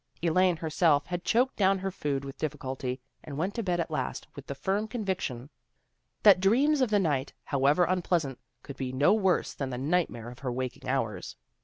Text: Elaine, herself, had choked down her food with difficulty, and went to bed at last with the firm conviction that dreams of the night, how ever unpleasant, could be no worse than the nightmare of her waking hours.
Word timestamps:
Elaine, 0.23 0.57
herself, 0.57 1.05
had 1.05 1.23
choked 1.23 1.55
down 1.57 1.77
her 1.77 1.91
food 1.91 2.25
with 2.25 2.39
difficulty, 2.39 2.99
and 3.23 3.37
went 3.37 3.53
to 3.53 3.61
bed 3.61 3.79
at 3.79 3.91
last 3.91 4.25
with 4.33 4.47
the 4.47 4.55
firm 4.55 4.87
conviction 4.87 5.47
that 6.23 6.39
dreams 6.39 6.81
of 6.81 6.89
the 6.89 6.97
night, 6.97 7.33
how 7.43 7.67
ever 7.67 7.83
unpleasant, 7.83 8.39
could 8.63 8.77
be 8.77 8.91
no 8.91 9.13
worse 9.13 9.53
than 9.53 9.69
the 9.69 9.77
nightmare 9.77 10.31
of 10.31 10.39
her 10.39 10.51
waking 10.51 10.89
hours. 10.89 11.35